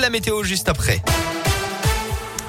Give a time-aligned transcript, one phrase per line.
[0.00, 1.00] La météo juste après.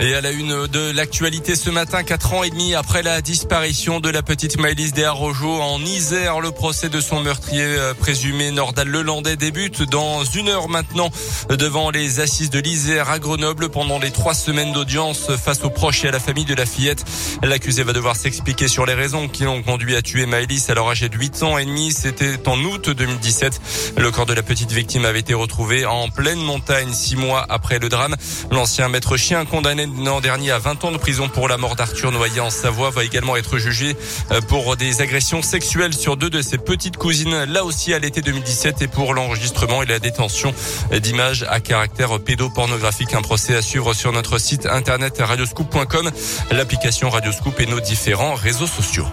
[0.00, 4.00] Et à la une de l'actualité ce matin, quatre ans et demi après la disparition
[4.00, 8.88] de la petite Maëlys Desarrojo en Isère, le procès de son meurtrier euh, présumé Nordal
[8.88, 11.10] Lelandais débute dans une heure maintenant
[11.48, 16.04] devant les assises de l'Isère à Grenoble pendant les trois semaines d'audience face aux proches
[16.04, 17.04] et à la famille de la fillette.
[17.44, 21.08] L'accusé va devoir s'expliquer sur les raisons qui l'ont conduit à tuer Maëlys alors âgée
[21.08, 21.92] de 8 ans et demi.
[21.92, 23.94] C'était en août 2017.
[23.98, 27.78] Le corps de la petite victime avait été retrouvé en pleine montagne six mois après
[27.78, 28.16] le drame.
[28.50, 32.12] L'ancien maître chien condamné l'an dernier à 20 ans de prison pour la mort d'Arthur
[32.12, 33.96] Noyer en Savoie va également être jugé
[34.30, 38.22] euh, pour des agressions sexuelles sur deux de ses petites cousines, là aussi à l'été
[38.22, 40.54] 2017 et pour l'enregistrement et la détention
[40.92, 43.14] d'images à caractère pédopornographique.
[43.14, 46.10] Un procès à suivre sur notre site internet radioscoop.com,
[46.50, 49.06] l'application Radioscoop et nos différents réseaux sociaux.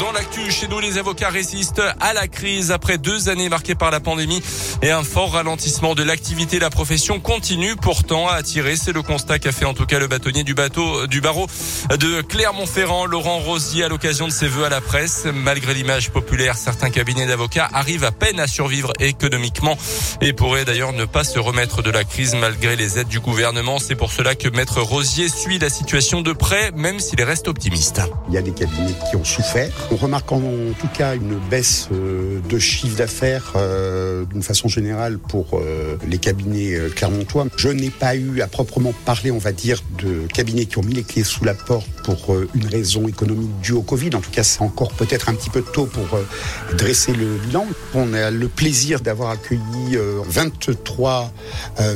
[0.00, 3.90] Dans l'actu, chez nous, les avocats résistent à la crise après deux années marquées par
[3.90, 4.42] la pandémie
[4.82, 6.58] et un fort ralentissement de l'activité.
[6.58, 8.76] La profession continue pourtant à attirer.
[8.76, 11.46] C'est le constat qu'a fait en tout cas le bâtonnier du bateau du barreau
[11.88, 15.26] de Clermont-Ferrand, Laurent Rosier, à l'occasion de ses vœux à la presse.
[15.32, 19.78] Malgré l'image populaire, certains cabinets d'avocats arrivent à peine à survivre économiquement
[20.20, 23.78] et pourraient d'ailleurs ne pas se remettre de la crise malgré les aides du gouvernement.
[23.78, 28.02] C'est pour cela que Maître Rosier suit la situation de près, même s'il reste optimiste.
[28.28, 30.40] Il y a des cabinets qui ont souffert on remarque en
[30.78, 36.18] tout cas une baisse euh, de chiffre d'affaires euh, d'une façon générale pour euh, les
[36.18, 37.46] cabinets clermontois.
[37.56, 40.94] Je n'ai pas eu à proprement parler, on va dire, de cabinets qui ont mis
[40.94, 44.10] les clés sous la porte pour une raison économique due au Covid.
[44.14, 46.18] En tout cas, c'est encore peut-être un petit peu tôt pour
[46.76, 47.66] dresser le bilan.
[47.94, 51.32] On a le plaisir d'avoir accueilli 23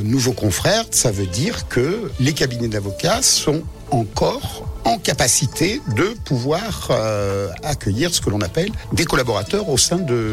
[0.03, 0.85] nouveaux confrères.
[0.91, 8.15] Ça veut dire que les cabinets d'avocats sont encore en capacité de pouvoir euh, accueillir
[8.15, 10.30] ce que l'on appelle des collaborateurs au sein de,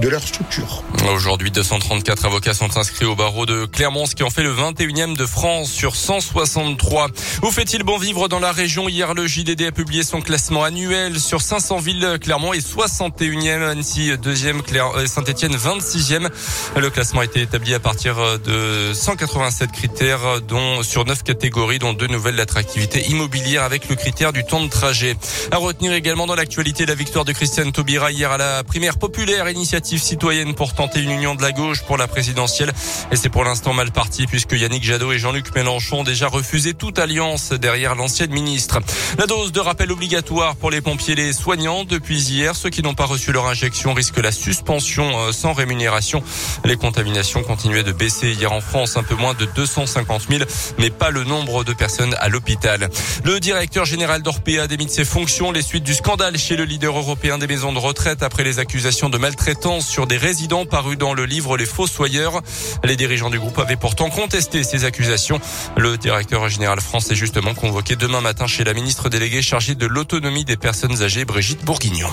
[0.00, 0.82] de leur structure.
[1.12, 5.16] Aujourd'hui, 234 avocats sont inscrits au barreau de Clermont, ce qui en fait le 21e
[5.16, 7.08] de France sur 163.
[7.42, 11.20] Où fait-il bon vivre dans la région Hier, le JDD a publié son classement annuel
[11.20, 12.18] sur 500 villes.
[12.20, 16.28] Clermont et 61e, Annecy 2e, euh, Saint-Etienne 26e.
[16.76, 21.92] Le classement a été établi à partir de 187 critères, dont sur 9 catégories, dont
[21.92, 25.16] deux nouvelles l'attractivité immobilière avec le critère du temps de trajet.
[25.50, 29.13] À retenir également dans l'actualité la victoire de Christiane Taubira hier à la primaire populaire
[29.18, 32.72] initiative citoyenne pour tenter une union de la gauche pour la présidentielle.
[33.12, 36.74] Et c'est pour l'instant mal parti puisque Yannick Jadot et Jean-Luc Mélenchon ont déjà refusé
[36.74, 38.80] toute alliance derrière l'ancienne ministre.
[39.18, 42.56] La dose de rappel obligatoire pour les pompiers et les soignants depuis hier.
[42.56, 46.22] Ceux qui n'ont pas reçu leur injection risquent la suspension euh, sans rémunération.
[46.64, 50.44] Les contaminations continuaient de baisser hier en France, un peu moins de 250 000,
[50.78, 52.88] mais pas le nombre de personnes à l'hôpital.
[53.24, 56.96] Le directeur général d'Orpea démis de ses fonctions les suites du scandale chez le leader
[56.96, 61.14] européen des maisons de retraite après les accusations de maltraitance sur des résidents parus dans
[61.14, 62.42] le livre Les Fossoyeurs.
[62.84, 65.40] Les dirigeants du groupe avaient pourtant contesté ces accusations.
[65.76, 70.44] Le directeur général français justement convoqué demain matin chez la ministre déléguée chargée de l'autonomie
[70.44, 72.08] des personnes âgées, Brigitte Bourguignon.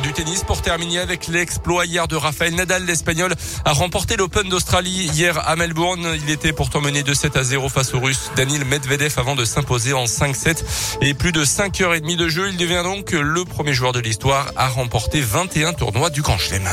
[0.00, 2.86] Du tennis pour terminer avec l'exploit hier de Rafael Nadal.
[2.86, 6.16] L'Espagnol a remporté l'Open d'Australie hier à Melbourne.
[6.24, 9.44] Il était pourtant mené de 7 à 0 face au Russe Danil Medvedev avant de
[9.44, 10.64] s'imposer en 5-7
[11.02, 12.48] et plus de 5 heures et demie de jeu.
[12.48, 16.66] Il devient donc le premier joueur de l'histoire à remporter 21 tournois du Grand Chelem.